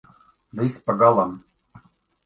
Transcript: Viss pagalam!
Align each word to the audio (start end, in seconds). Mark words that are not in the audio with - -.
Viss 0.61 0.81
pagalam! 0.87 1.39